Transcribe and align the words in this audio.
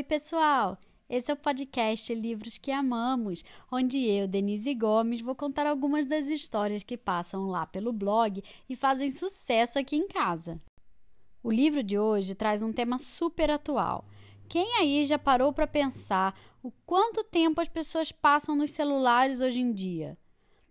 Oi, 0.00 0.04
pessoal! 0.04 0.78
Esse 1.10 1.30
é 1.30 1.34
o 1.34 1.36
podcast 1.36 2.14
Livros 2.14 2.56
que 2.56 2.72
Amamos, 2.72 3.44
onde 3.70 4.02
eu, 4.02 4.26
Denise 4.26 4.74
Gomes, 4.74 5.20
vou 5.20 5.34
contar 5.34 5.66
algumas 5.66 6.06
das 6.06 6.28
histórias 6.28 6.82
que 6.82 6.96
passam 6.96 7.48
lá 7.48 7.66
pelo 7.66 7.92
blog 7.92 8.42
e 8.66 8.74
fazem 8.74 9.10
sucesso 9.10 9.78
aqui 9.78 9.96
em 9.96 10.08
casa. 10.08 10.58
O 11.42 11.52
livro 11.52 11.82
de 11.82 11.98
hoje 11.98 12.34
traz 12.34 12.62
um 12.62 12.72
tema 12.72 12.98
super 12.98 13.50
atual. 13.50 14.06
Quem 14.48 14.74
aí 14.78 15.04
já 15.04 15.18
parou 15.18 15.52
para 15.52 15.66
pensar 15.66 16.34
o 16.62 16.72
quanto 16.86 17.22
tempo 17.22 17.60
as 17.60 17.68
pessoas 17.68 18.10
passam 18.10 18.56
nos 18.56 18.70
celulares 18.70 19.42
hoje 19.42 19.60
em 19.60 19.70
dia? 19.70 20.16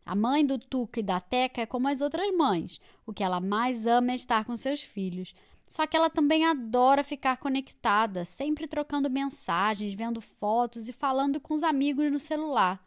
A 0.08 0.16
mãe 0.16 0.44
do 0.44 0.58
Tuca 0.58 1.02
e 1.02 1.04
da 1.04 1.20
Teca 1.20 1.62
é 1.62 1.68
como 1.68 1.88
as 1.88 2.02
outras 2.02 2.36
mães. 2.36 2.82
O 3.06 3.14
que 3.14 3.24
ela 3.24 3.40
mais 3.40 3.86
ama 3.86 4.12
é 4.12 4.16
estar 4.16 4.44
com 4.44 4.56
seus 4.56 4.82
filhos. 4.82 5.36
Só 5.70 5.86
que 5.86 5.96
ela 5.96 6.10
também 6.10 6.46
adora 6.46 7.04
ficar 7.04 7.38
conectada, 7.38 8.26
sempre 8.26 8.68
trocando 8.68 9.08
mensagens, 9.08 9.94
vendo 9.94 10.20
fotos 10.20 10.90
e 10.90 10.92
falando 10.92 11.40
com 11.40 11.54
os 11.54 11.62
amigos 11.62 12.12
no 12.12 12.18
celular. 12.18 12.84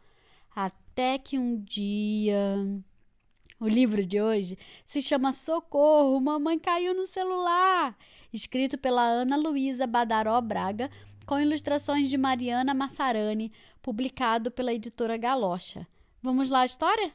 Até 0.53 1.17
que 1.17 1.39
um 1.39 1.55
dia. 1.63 2.83
O 3.57 3.69
livro 3.69 4.05
de 4.05 4.21
hoje 4.21 4.57
se 4.83 5.01
chama 5.01 5.31
Socorro, 5.31 6.19
Mamãe 6.19 6.59
Caiu 6.59 6.93
no 6.93 7.05
Celular, 7.05 7.97
escrito 8.33 8.77
pela 8.77 9.01
Ana 9.01 9.37
Luísa 9.37 9.87
Badaró 9.87 10.41
Braga, 10.41 10.91
com 11.25 11.39
ilustrações 11.39 12.09
de 12.09 12.17
Mariana 12.17 12.73
Massarani, 12.73 13.53
publicado 13.81 14.51
pela 14.51 14.73
editora 14.73 15.15
Galocha. 15.15 15.87
Vamos 16.21 16.49
lá 16.49 16.59
a 16.59 16.65
história? 16.65 17.13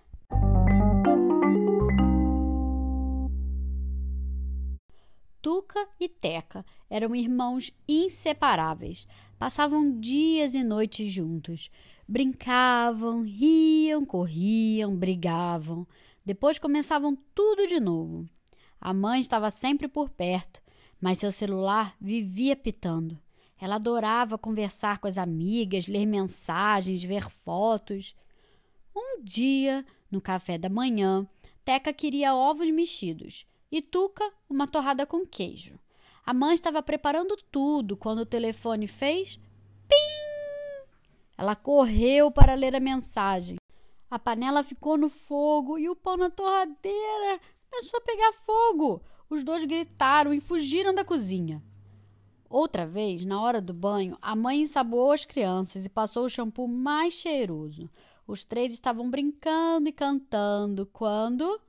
Tuca 5.40 5.88
e 6.00 6.08
Teca 6.08 6.64
eram 6.90 7.14
irmãos 7.14 7.72
inseparáveis. 7.86 9.06
Passavam 9.38 9.98
dias 9.98 10.54
e 10.54 10.64
noites 10.64 11.12
juntos. 11.12 11.70
Brincavam, 12.08 13.22
riam, 13.22 14.04
corriam, 14.04 14.96
brigavam. 14.96 15.86
Depois 16.24 16.58
começavam 16.58 17.16
tudo 17.34 17.66
de 17.68 17.78
novo. 17.78 18.28
A 18.80 18.92
mãe 18.92 19.20
estava 19.20 19.50
sempre 19.50 19.86
por 19.86 20.10
perto, 20.10 20.60
mas 21.00 21.18
seu 21.18 21.30
celular 21.30 21.94
vivia 22.00 22.56
pitando. 22.56 23.18
Ela 23.60 23.76
adorava 23.76 24.38
conversar 24.38 24.98
com 24.98 25.06
as 25.06 25.18
amigas, 25.18 25.86
ler 25.86 26.06
mensagens, 26.06 27.02
ver 27.02 27.28
fotos. 27.30 28.14
Um 28.94 29.22
dia, 29.22 29.84
no 30.10 30.20
café 30.20 30.58
da 30.58 30.68
manhã, 30.68 31.26
Teca 31.64 31.92
queria 31.92 32.34
ovos 32.34 32.70
mexidos 32.70 33.46
e 33.70 33.82
Tuca 33.82 34.32
uma 34.48 34.66
torrada 34.66 35.06
com 35.06 35.26
queijo. 35.26 35.78
A 36.24 36.34
mãe 36.34 36.54
estava 36.54 36.82
preparando 36.82 37.36
tudo 37.50 37.96
quando 37.96 38.20
o 38.20 38.26
telefone 38.26 38.86
fez 38.86 39.38
pim. 39.88 40.88
Ela 41.36 41.54
correu 41.54 42.30
para 42.30 42.54
ler 42.54 42.74
a 42.74 42.80
mensagem. 42.80 43.56
A 44.10 44.18
panela 44.18 44.62
ficou 44.62 44.96
no 44.96 45.08
fogo 45.08 45.78
e 45.78 45.88
o 45.88 45.96
pão 45.96 46.16
na 46.16 46.30
torradeira 46.30 47.40
começou 47.70 47.98
a 47.98 48.02
pegar 48.02 48.32
fogo. 48.32 49.02
Os 49.30 49.44
dois 49.44 49.64
gritaram 49.64 50.32
e 50.32 50.40
fugiram 50.40 50.94
da 50.94 51.04
cozinha. 51.04 51.62
Outra 52.48 52.86
vez, 52.86 53.26
na 53.26 53.40
hora 53.42 53.60
do 53.60 53.74
banho, 53.74 54.16
a 54.22 54.34
mãe 54.34 54.62
ensaboou 54.62 55.12
as 55.12 55.26
crianças 55.26 55.84
e 55.84 55.90
passou 55.90 56.24
o 56.24 56.30
shampoo 56.30 56.66
mais 56.66 57.12
cheiroso. 57.12 57.90
Os 58.26 58.44
três 58.44 58.72
estavam 58.72 59.10
brincando 59.10 59.88
e 59.88 59.92
cantando 59.92 60.86
quando. 60.86 61.60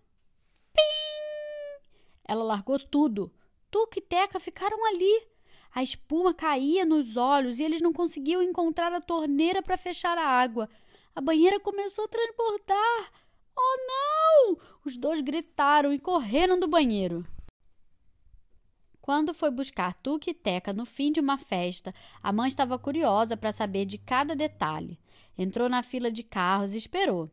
Ela 2.29 2.43
largou 2.43 2.77
tudo. 2.77 3.33
Tuca 3.71 3.97
e 3.97 4.01
Teca 4.03 4.39
ficaram 4.39 4.85
ali. 4.85 5.27
A 5.73 5.81
espuma 5.81 6.31
caía 6.31 6.85
nos 6.85 7.17
olhos 7.17 7.57
e 7.57 7.63
eles 7.63 7.81
não 7.81 7.91
conseguiam 7.91 8.43
encontrar 8.43 8.93
a 8.93 9.01
torneira 9.01 9.63
para 9.63 9.75
fechar 9.75 10.15
a 10.15 10.27
água. 10.27 10.69
A 11.15 11.21
banheira 11.21 11.59
começou 11.59 12.05
a 12.05 12.07
transbordar. 12.07 13.11
Oh, 13.57 13.77
não! 13.87 14.57
Os 14.85 14.95
dois 14.95 15.21
gritaram 15.21 15.91
e 15.91 15.97
correram 15.97 16.59
do 16.59 16.67
banheiro. 16.67 17.25
Quando 19.01 19.33
foi 19.33 19.49
buscar 19.49 19.95
Tuca 19.95 20.29
e 20.29 20.33
Teca 20.35 20.71
no 20.71 20.85
fim 20.85 21.11
de 21.11 21.19
uma 21.19 21.35
festa, 21.35 21.95
a 22.21 22.31
mãe 22.31 22.47
estava 22.47 22.77
curiosa 22.77 23.35
para 23.35 23.51
saber 23.51 23.85
de 23.85 23.97
cada 23.97 24.35
detalhe. 24.35 24.99
Entrou 25.35 25.67
na 25.67 25.81
fila 25.81 26.11
de 26.11 26.21
carros 26.21 26.75
e 26.75 26.77
esperou. 26.77 27.31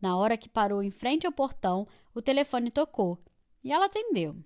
Na 0.00 0.16
hora 0.16 0.36
que 0.36 0.48
parou 0.48 0.80
em 0.80 0.92
frente 0.92 1.26
ao 1.26 1.32
portão, 1.32 1.88
o 2.14 2.22
telefone 2.22 2.70
tocou 2.70 3.18
e 3.62 3.72
ela 3.72 3.86
atendeu. 3.86 4.36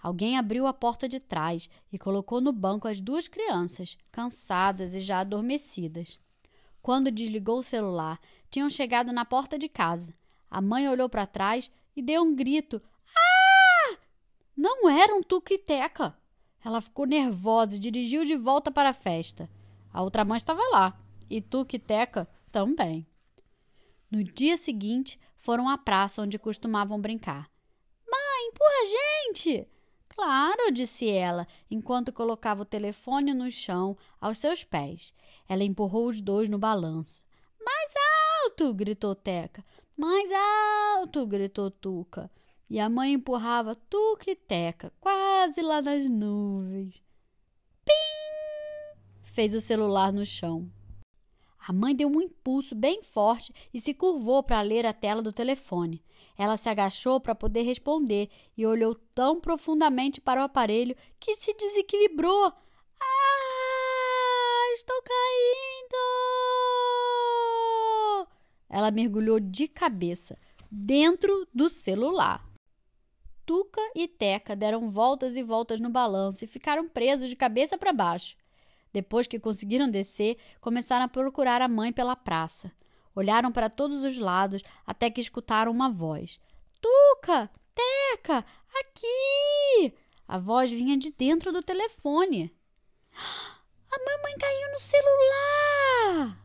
Alguém 0.00 0.38
abriu 0.38 0.66
a 0.66 0.72
porta 0.72 1.08
de 1.08 1.18
trás 1.18 1.68
e 1.92 1.98
colocou 1.98 2.40
no 2.40 2.52
banco 2.52 2.86
as 2.86 3.00
duas 3.00 3.26
crianças, 3.26 3.98
cansadas 4.12 4.94
e 4.94 5.00
já 5.00 5.20
adormecidas. 5.20 6.20
Quando 6.80 7.10
desligou 7.10 7.58
o 7.58 7.64
celular, 7.64 8.20
tinham 8.48 8.70
chegado 8.70 9.12
na 9.12 9.24
porta 9.24 9.58
de 9.58 9.68
casa. 9.68 10.14
A 10.48 10.60
mãe 10.60 10.88
olhou 10.88 11.08
para 11.08 11.26
trás 11.26 11.70
e 11.96 12.00
deu 12.00 12.22
um 12.22 12.34
grito. 12.34 12.80
Ah! 13.14 13.98
Não 14.56 14.88
eram 14.88 15.22
Tuca 15.22 15.52
e 15.52 15.58
Teca. 15.58 16.16
Ela 16.64 16.80
ficou 16.80 17.04
nervosa 17.04 17.76
e 17.76 17.78
dirigiu 17.78 18.24
de 18.24 18.36
volta 18.36 18.70
para 18.70 18.90
a 18.90 18.94
festa. 18.94 19.50
A 19.92 20.02
outra 20.02 20.24
mãe 20.24 20.36
estava 20.36 20.62
lá 20.70 20.98
e 21.28 21.40
Tuca 21.40 21.74
e 21.74 21.78
Teca 21.78 22.28
também. 22.52 23.06
No 24.10 24.22
dia 24.22 24.56
seguinte, 24.56 25.18
foram 25.36 25.68
à 25.68 25.76
praça 25.76 26.22
onde 26.22 26.38
costumavam 26.38 27.00
brincar 27.00 27.50
gente! 29.28 29.66
Claro, 30.08 30.72
disse 30.72 31.08
ela, 31.08 31.46
enquanto 31.70 32.12
colocava 32.12 32.62
o 32.62 32.66
telefone 32.66 33.32
no 33.32 33.50
chão 33.52 33.96
aos 34.20 34.38
seus 34.38 34.64
pés. 34.64 35.14
Ela 35.48 35.62
empurrou 35.62 36.08
os 36.08 36.20
dois 36.20 36.48
no 36.48 36.58
balanço. 36.58 37.24
Mais 37.64 37.92
alto! 38.42 38.74
gritou 38.74 39.14
Teca. 39.14 39.64
Mais 39.96 40.28
alto! 40.96 41.24
gritou 41.26 41.70
Tuca. 41.70 42.30
E 42.68 42.80
a 42.80 42.88
mãe 42.88 43.12
empurrava 43.12 43.74
Tuca 43.74 44.30
e 44.30 44.36
Teca, 44.36 44.92
quase 45.00 45.62
lá 45.62 45.80
nas 45.80 46.04
nuvens. 46.06 47.02
Pim! 47.84 48.98
fez 49.22 49.54
o 49.54 49.60
celular 49.60 50.12
no 50.12 50.26
chão. 50.26 50.68
A 51.68 51.72
mãe 51.72 51.94
deu 51.94 52.08
um 52.08 52.22
impulso 52.22 52.74
bem 52.74 53.02
forte 53.02 53.52
e 53.74 53.78
se 53.78 53.92
curvou 53.92 54.42
para 54.42 54.62
ler 54.62 54.86
a 54.86 54.94
tela 54.94 55.20
do 55.20 55.34
telefone. 55.34 56.02
Ela 56.34 56.56
se 56.56 56.66
agachou 56.66 57.20
para 57.20 57.34
poder 57.34 57.60
responder 57.60 58.30
e 58.56 58.64
olhou 58.64 58.94
tão 59.14 59.38
profundamente 59.38 60.18
para 60.18 60.40
o 60.40 60.44
aparelho 60.44 60.96
que 61.20 61.36
se 61.36 61.52
desequilibrou. 61.52 62.46
Ah, 62.98 64.72
estou 64.72 64.96
caindo! 65.02 65.98
Ela 68.70 68.90
mergulhou 68.90 69.38
de 69.38 69.68
cabeça 69.68 70.38
dentro 70.70 71.46
do 71.52 71.68
celular. 71.68 72.48
Tuca 73.44 73.82
e 73.94 74.08
Teca 74.08 74.56
deram 74.56 74.88
voltas 74.88 75.36
e 75.36 75.42
voltas 75.42 75.82
no 75.82 75.90
balanço 75.90 76.42
e 76.46 76.48
ficaram 76.48 76.88
presos 76.88 77.28
de 77.28 77.36
cabeça 77.36 77.76
para 77.76 77.92
baixo. 77.92 78.37
Depois 78.92 79.26
que 79.26 79.38
conseguiram 79.38 79.90
descer, 79.90 80.38
começaram 80.60 81.04
a 81.04 81.08
procurar 81.08 81.60
a 81.60 81.68
mãe 81.68 81.92
pela 81.92 82.16
praça. 82.16 82.72
Olharam 83.14 83.50
para 83.50 83.68
todos 83.68 84.02
os 84.02 84.18
lados 84.18 84.62
até 84.86 85.10
que 85.10 85.20
escutaram 85.20 85.72
uma 85.72 85.90
voz: 85.90 86.40
Tuca! 86.80 87.50
Teca! 87.74 88.44
Aqui! 88.80 89.94
A 90.26 90.38
voz 90.38 90.70
vinha 90.70 90.96
de 90.96 91.10
dentro 91.10 91.52
do 91.52 91.62
telefone. 91.62 92.54
A 93.90 93.98
mamãe 93.98 94.36
caiu 94.38 94.72
no 94.72 94.78
celular! 94.78 96.38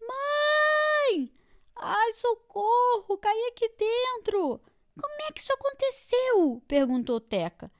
Mãe! 0.00 1.32
Ai, 1.76 2.12
socorro! 2.14 3.18
Caí 3.18 3.48
aqui 3.52 3.68
dentro! 3.76 4.60
Como 5.00 5.22
é 5.28 5.32
que 5.32 5.40
isso 5.40 5.52
aconteceu? 5.52 6.62
perguntou 6.66 7.20
Teca. 7.20 7.70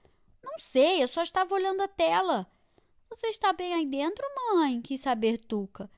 Não 0.43 0.59
sei, 0.59 1.03
eu 1.03 1.09
só 1.09 1.23
estava 1.23 1.55
olhando 1.55 1.83
a 1.83 1.89
tela. 1.89 2.47
Você 3.15 3.29
está 3.29 3.53
bem 3.53 3.73
aí 3.73 3.87
dentro, 3.87 4.25
mãe? 4.53 4.83
Quis 4.83 5.01
saber 5.01 5.39
Tuca. 5.39 5.89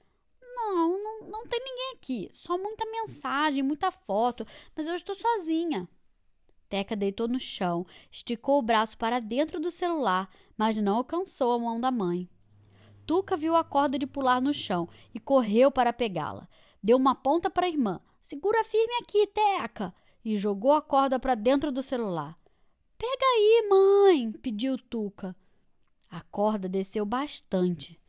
Não, 0.42 1.02
não, 1.02 1.20
não 1.30 1.46
tem 1.46 1.58
ninguém 1.58 1.92
aqui. 1.94 2.28
Só 2.30 2.58
muita 2.58 2.84
mensagem, 2.84 3.62
muita 3.62 3.90
foto, 3.90 4.46
mas 4.76 4.86
eu 4.86 4.94
estou 4.94 5.14
sozinha. 5.14 5.88
Teca 6.68 6.94
deitou 6.94 7.26
no 7.26 7.40
chão, 7.40 7.86
esticou 8.12 8.58
o 8.58 8.62
braço 8.62 8.98
para 8.98 9.18
dentro 9.18 9.58
do 9.58 9.70
celular, 9.70 10.28
mas 10.58 10.76
não 10.76 10.96
alcançou 10.96 11.52
a 11.52 11.58
mão 11.58 11.80
da 11.80 11.90
mãe. 11.90 12.28
Tuca 13.06 13.34
viu 13.34 13.56
a 13.56 13.64
corda 13.64 13.98
de 13.98 14.06
pular 14.06 14.42
no 14.42 14.52
chão 14.52 14.86
e 15.14 15.18
correu 15.18 15.70
para 15.70 15.94
pegá-la. 15.94 16.46
Deu 16.82 16.98
uma 16.98 17.14
ponta 17.14 17.48
para 17.48 17.64
a 17.64 17.70
irmã. 17.70 17.98
Segura 18.22 18.62
firme 18.62 18.92
aqui, 19.00 19.26
Teca! 19.28 19.94
E 20.22 20.36
jogou 20.36 20.72
a 20.72 20.82
corda 20.82 21.18
para 21.18 21.34
dentro 21.34 21.72
do 21.72 21.82
celular. 21.82 22.38
Pega 22.98 23.24
aí, 23.24 23.68
mãe! 23.70 24.32
pediu 24.32 24.76
Tuca. 24.76 25.34
A 26.16 26.22
corda 26.22 26.66
desceu 26.66 27.04
bastante. 27.04 28.00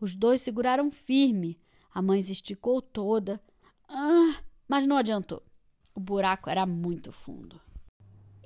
Os 0.00 0.14
dois 0.14 0.40
seguraram 0.40 0.88
firme. 0.88 1.60
A 1.92 2.00
mãe 2.00 2.22
se 2.22 2.30
esticou 2.30 2.80
toda, 2.80 3.42
ah, 3.88 4.40
mas 4.68 4.86
não 4.86 4.96
adiantou. 4.96 5.42
O 5.92 5.98
buraco 5.98 6.48
era 6.48 6.64
muito 6.64 7.10
fundo. 7.10 7.60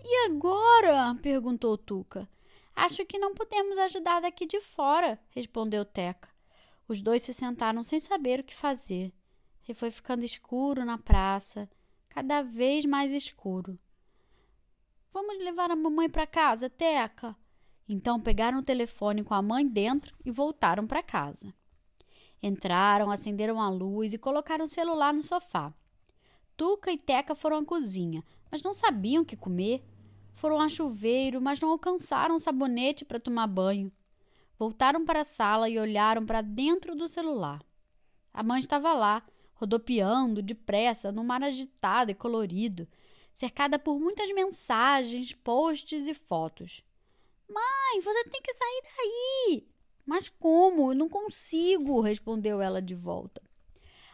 E 0.02 0.24
agora? 0.24 1.14
perguntou 1.20 1.76
Tuca. 1.76 2.26
Acho 2.74 3.04
que 3.04 3.18
não 3.18 3.34
podemos 3.34 3.76
ajudar 3.76 4.20
daqui 4.20 4.46
de 4.46 4.58
fora, 4.58 5.20
respondeu 5.28 5.84
Teca. 5.84 6.30
Os 6.88 7.02
dois 7.02 7.20
se 7.20 7.34
sentaram 7.34 7.82
sem 7.82 8.00
saber 8.00 8.40
o 8.40 8.44
que 8.44 8.56
fazer. 8.56 9.12
E 9.68 9.74
foi 9.74 9.90
ficando 9.90 10.24
escuro 10.24 10.82
na 10.82 10.96
praça, 10.96 11.68
cada 12.08 12.40
vez 12.40 12.86
mais 12.86 13.12
escuro. 13.12 13.78
Vamos 15.12 15.36
levar 15.36 15.70
a 15.70 15.76
mamãe 15.76 16.08
para 16.08 16.26
casa, 16.26 16.70
Teca. 16.70 17.36
Então 17.92 18.20
pegaram 18.20 18.58
o 18.58 18.62
telefone 18.62 19.24
com 19.24 19.34
a 19.34 19.42
mãe 19.42 19.66
dentro 19.66 20.14
e 20.24 20.30
voltaram 20.30 20.86
para 20.86 21.02
casa. 21.02 21.52
Entraram, 22.40 23.10
acenderam 23.10 23.60
a 23.60 23.68
luz 23.68 24.12
e 24.12 24.18
colocaram 24.18 24.66
o 24.66 24.68
celular 24.68 25.12
no 25.12 25.20
sofá. 25.20 25.74
Tuca 26.56 26.92
e 26.92 26.96
Teca 26.96 27.34
foram 27.34 27.58
à 27.58 27.64
cozinha, 27.64 28.22
mas 28.48 28.62
não 28.62 28.72
sabiam 28.72 29.24
o 29.24 29.26
que 29.26 29.36
comer. 29.36 29.82
Foram 30.34 30.60
a 30.60 30.68
chuveiro, 30.68 31.40
mas 31.42 31.58
não 31.58 31.70
alcançaram 31.70 32.38
sabonete 32.38 33.04
para 33.04 33.18
tomar 33.18 33.48
banho. 33.48 33.90
Voltaram 34.56 35.04
para 35.04 35.22
a 35.22 35.24
sala 35.24 35.68
e 35.68 35.76
olharam 35.76 36.24
para 36.24 36.42
dentro 36.42 36.94
do 36.94 37.08
celular. 37.08 37.60
A 38.32 38.40
mãe 38.44 38.60
estava 38.60 38.92
lá, 38.92 39.20
rodopiando 39.52 40.42
depressa 40.42 41.10
num 41.10 41.24
mar 41.24 41.42
agitado 41.42 42.12
e 42.12 42.14
colorido, 42.14 42.86
cercada 43.32 43.80
por 43.80 43.98
muitas 43.98 44.32
mensagens, 44.32 45.34
posts 45.34 46.06
e 46.06 46.14
fotos. 46.14 46.84
Mãe, 47.52 48.00
você 48.00 48.24
tem 48.24 48.40
que 48.40 48.52
sair 48.52 48.82
daí! 48.96 49.68
Mas 50.06 50.28
como? 50.28 50.92
Eu 50.92 50.94
não 50.94 51.08
consigo, 51.08 52.00
respondeu 52.00 52.60
ela 52.60 52.80
de 52.80 52.94
volta. 52.94 53.42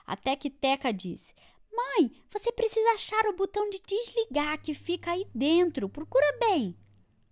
Até 0.07 0.35
que 0.35 0.49
Teca 0.49 0.93
disse: 0.93 1.35
Mãe, 1.71 2.11
você 2.31 2.51
precisa 2.51 2.91
achar 2.91 3.27
o 3.27 3.37
botão 3.37 3.69
de 3.69 3.81
desligar 3.81 4.61
que 4.63 4.73
fica 4.73 5.13
aí 5.13 5.27
dentro. 5.35 5.89
Procura 5.89 6.27
bem. 6.39 6.75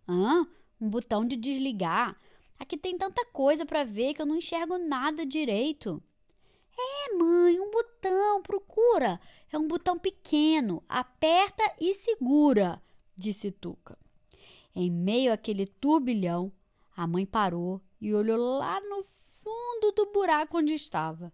Hã? 0.07 0.47
Um 0.81 0.91
botão 0.91 1.27
de 1.27 1.37
desligar? 1.37 2.21
Aqui 2.59 2.77
tem 2.77 2.97
tanta 2.99 3.25
coisa 3.27 3.65
para 3.65 3.85
ver 3.85 4.15
que 4.15 4.21
eu 4.21 4.27
não 4.27 4.37
enxergo 4.37 4.77
nada 4.77 5.25
direito. 5.25 6.03
É, 6.77 7.15
mãe, 7.15 7.59
um 7.59 7.71
botão, 7.71 8.43
procura. 8.43 9.21
É 9.51 9.59
um 9.59 9.67
botão 9.67 9.99
pequeno. 9.99 10.83
Aperta 10.89 11.63
e 11.81 11.95
segura, 11.95 12.83
disse 13.17 13.51
Tuca. 13.51 13.99
Em 14.75 14.91
meio 14.91 15.33
àquele 15.33 15.67
turbilhão, 15.67 16.53
a 16.97 17.07
mãe 17.07 17.25
parou 17.25 17.81
e 18.01 18.13
olhou 18.13 18.59
lá 18.59 18.81
no 18.81 19.05
fundo 19.05 19.93
do 19.93 20.13
buraco 20.13 20.59
onde 20.59 20.75
estava. 20.75 21.33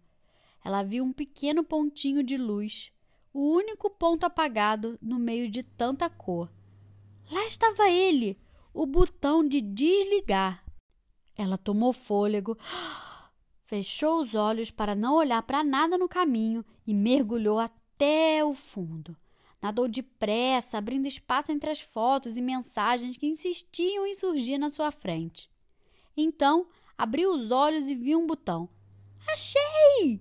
Ela 0.64 0.82
viu 0.82 1.02
um 1.02 1.12
pequeno 1.12 1.64
pontinho 1.64 2.22
de 2.22 2.36
luz, 2.36 2.92
o 3.32 3.40
único 3.54 3.88
ponto 3.88 4.24
apagado 4.24 4.98
no 5.00 5.18
meio 5.18 5.50
de 5.50 5.62
tanta 5.62 6.10
cor. 6.10 6.52
Lá 7.30 7.46
estava 7.46 7.88
ele, 7.88 8.38
o 8.74 8.84
botão 8.84 9.46
de 9.46 9.60
desligar. 9.60 10.64
Ela 11.36 11.56
tomou 11.56 11.92
fôlego, 11.92 12.58
fechou 13.64 14.20
os 14.20 14.34
olhos 14.34 14.70
para 14.70 14.94
não 14.94 15.14
olhar 15.14 15.42
para 15.42 15.64
nada 15.64 15.96
no 15.96 16.08
caminho 16.08 16.64
e 16.86 16.92
mergulhou 16.92 17.58
até 17.58 18.44
o 18.44 18.52
fundo. 18.52 19.16
Nadou 19.62 19.86
depressa, 19.86 20.78
abrindo 20.78 21.06
espaço 21.06 21.52
entre 21.52 21.70
as 21.70 21.80
fotos 21.80 22.36
e 22.36 22.42
mensagens 22.42 23.16
que 23.16 23.26
insistiam 23.26 24.06
em 24.06 24.14
surgir 24.14 24.56
na 24.56 24.70
sua 24.70 24.90
frente. 24.90 25.50
Então, 26.16 26.66
abriu 26.96 27.34
os 27.34 27.50
olhos 27.50 27.88
e 27.88 27.94
viu 27.94 28.18
um 28.18 28.26
botão. 28.26 28.68
Achei! 29.28 30.20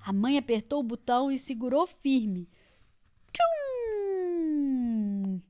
A 0.00 0.12
mãe 0.12 0.36
apertou 0.36 0.80
o 0.80 0.84
botão 0.84 1.32
e 1.32 1.38
segurou 1.38 1.86
firme. 1.86 2.48
Tchum! 3.32 5.40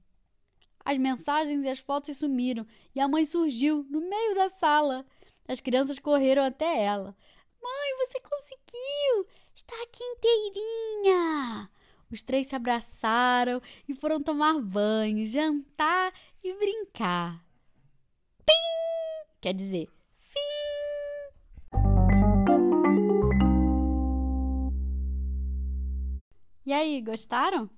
As 0.85 0.97
mensagens 0.97 1.65
e 1.65 1.69
as 1.69 1.81
fotos 1.81 2.17
sumiram 2.17 2.65
e 2.95 3.01
a 3.01 3.09
mãe 3.09 3.27
surgiu 3.27 3.85
no 3.91 4.01
meio 4.01 4.37
da 4.37 4.49
sala. 4.49 5.05
As 5.49 5.61
crianças 5.61 5.99
correram 5.99 6.45
até 6.45 6.85
ela. 6.85 7.17
Mãe, 7.61 8.07
você 8.07 8.21
conseguiu! 8.21 9.27
Está 9.53 9.75
aqui 9.83 10.05
inteirinha! 10.05 11.69
Os 12.11 12.23
três 12.23 12.47
se 12.47 12.55
abraçaram 12.55 13.61
e 13.89 13.95
foram 13.95 14.23
tomar 14.23 14.61
banho, 14.61 15.27
jantar 15.27 16.13
e 16.43 16.55
brincar. 16.55 17.45
Pim! 18.45 19.33
Quer 19.41 19.53
dizer, 19.53 19.89
fim! 20.17 20.39
E 26.65 26.73
aí, 26.73 27.01
gostaram? 27.01 27.69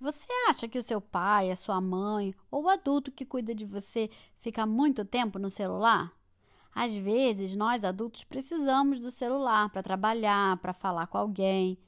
Você 0.00 0.26
acha 0.48 0.66
que 0.66 0.78
o 0.78 0.82
seu 0.82 1.00
pai, 1.00 1.50
a 1.50 1.56
sua 1.56 1.80
mãe 1.80 2.34
ou 2.50 2.64
o 2.64 2.68
adulto 2.68 3.12
que 3.12 3.26
cuida 3.26 3.54
de 3.54 3.64
você 3.64 4.08
fica 4.38 4.66
muito 4.66 5.04
tempo 5.04 5.38
no 5.38 5.50
celular? 5.50 6.12
Às 6.74 6.94
vezes, 6.94 7.54
nós 7.54 7.84
adultos 7.84 8.24
precisamos 8.24 8.98
do 8.98 9.10
celular 9.10 9.68
para 9.68 9.82
trabalhar, 9.82 10.56
para 10.56 10.72
falar 10.72 11.06
com 11.06 11.18
alguém 11.18 11.78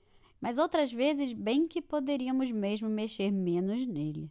mas 0.43 0.59
outras 0.59 0.93
vezes 0.93 1.33
bem 1.33 1.69
que 1.69 1.81
poderíamos 1.81 2.51
mesmo 2.51 2.89
mexer 2.89 3.31
menos 3.31 3.87
nele. 3.87 4.29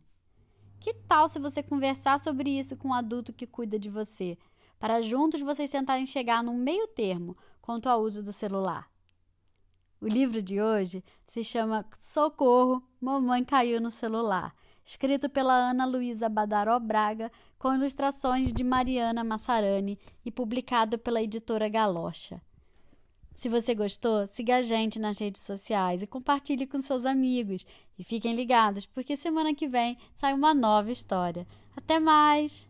Que 0.77 0.93
tal 0.93 1.29
se 1.29 1.39
você 1.39 1.63
conversar 1.63 2.19
sobre 2.19 2.49
isso 2.49 2.75
com 2.75 2.89
um 2.89 2.93
adulto 2.93 3.31
que 3.31 3.47
cuida 3.47 3.79
de 3.79 3.89
você, 3.89 4.37
para 4.77 5.01
juntos 5.01 5.39
vocês 5.39 5.71
tentarem 5.71 6.05
chegar 6.05 6.43
num 6.43 6.57
meio 6.57 6.85
termo 6.89 7.37
quanto 7.61 7.87
ao 7.87 8.01
uso 8.01 8.21
do 8.21 8.33
celular? 8.33 8.91
O 10.01 10.07
livro 10.07 10.41
de 10.41 10.61
hoje 10.61 11.01
se 11.27 11.45
chama 11.45 11.85
Socorro, 12.01 12.83
Mamãe 12.99 13.45
Caiu 13.45 13.79
no 13.79 13.91
Celular, 13.91 14.53
escrito 14.83 15.29
pela 15.29 15.53
Ana 15.53 15.85
Luísa 15.85 16.27
Badaró 16.27 16.77
Braga, 16.77 17.31
com 17.57 17.73
ilustrações 17.73 18.51
de 18.51 18.65
Mariana 18.65 19.23
Massarani 19.23 19.97
e 20.25 20.31
publicado 20.31 20.99
pela 20.99 21.21
editora 21.21 21.69
Galocha. 21.69 22.41
Se 23.35 23.49
você 23.49 23.73
gostou, 23.73 24.27
siga 24.27 24.57
a 24.57 24.61
gente 24.61 24.99
nas 24.99 25.17
redes 25.17 25.41
sociais 25.41 26.03
e 26.03 26.07
compartilhe 26.07 26.67
com 26.67 26.81
seus 26.81 27.05
amigos. 27.05 27.65
E 27.97 28.03
fiquem 28.03 28.35
ligados, 28.35 28.85
porque 28.85 29.15
semana 29.15 29.53
que 29.53 29.67
vem 29.67 29.97
sai 30.13 30.33
uma 30.33 30.53
nova 30.53 30.91
história. 30.91 31.47
Até 31.75 31.99
mais! 31.99 32.69